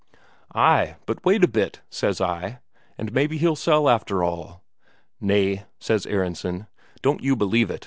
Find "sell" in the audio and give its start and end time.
3.55-3.87